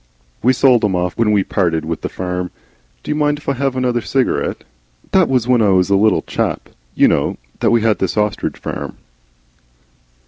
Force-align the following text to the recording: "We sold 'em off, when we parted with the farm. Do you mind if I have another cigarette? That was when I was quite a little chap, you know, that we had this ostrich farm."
"We 0.41 0.51
sold 0.51 0.83
'em 0.83 0.95
off, 0.95 1.15
when 1.15 1.31
we 1.31 1.43
parted 1.43 1.85
with 1.85 2.01
the 2.01 2.09
farm. 2.09 2.49
Do 3.03 3.11
you 3.11 3.15
mind 3.15 3.37
if 3.37 3.47
I 3.47 3.53
have 3.53 3.75
another 3.75 4.01
cigarette? 4.01 4.63
That 5.11 5.29
was 5.29 5.47
when 5.47 5.61
I 5.61 5.69
was 5.69 5.89
quite 5.89 5.97
a 5.99 6.01
little 6.01 6.23
chap, 6.23 6.69
you 6.95 7.07
know, 7.07 7.37
that 7.59 7.69
we 7.69 7.81
had 7.83 7.99
this 7.99 8.17
ostrich 8.17 8.57
farm." 8.57 8.97